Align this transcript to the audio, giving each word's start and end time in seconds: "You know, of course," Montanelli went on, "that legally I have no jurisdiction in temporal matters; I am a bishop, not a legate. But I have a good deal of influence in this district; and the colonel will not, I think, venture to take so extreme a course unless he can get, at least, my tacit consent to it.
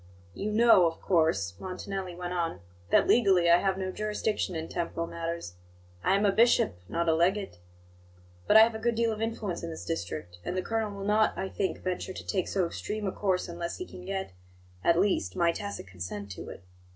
"You 0.33 0.51
know, 0.51 0.87
of 0.87 0.99
course," 0.99 1.53
Montanelli 1.59 2.15
went 2.15 2.33
on, 2.33 2.61
"that 2.89 3.07
legally 3.07 3.51
I 3.51 3.57
have 3.59 3.77
no 3.77 3.91
jurisdiction 3.91 4.55
in 4.55 4.67
temporal 4.67 5.05
matters; 5.05 5.53
I 6.03 6.15
am 6.15 6.25
a 6.25 6.31
bishop, 6.31 6.79
not 6.89 7.07
a 7.07 7.13
legate. 7.13 7.59
But 8.47 8.57
I 8.57 8.61
have 8.61 8.73
a 8.73 8.79
good 8.79 8.95
deal 8.95 9.11
of 9.11 9.21
influence 9.21 9.61
in 9.61 9.69
this 9.69 9.85
district; 9.85 10.39
and 10.43 10.57
the 10.57 10.63
colonel 10.63 10.89
will 10.91 11.05
not, 11.05 11.37
I 11.37 11.49
think, 11.49 11.83
venture 11.83 12.13
to 12.13 12.25
take 12.25 12.47
so 12.47 12.65
extreme 12.65 13.05
a 13.05 13.11
course 13.11 13.47
unless 13.47 13.77
he 13.77 13.85
can 13.85 14.03
get, 14.03 14.31
at 14.83 14.97
least, 14.99 15.35
my 15.35 15.51
tacit 15.51 15.85
consent 15.85 16.31
to 16.31 16.49
it. 16.49 16.63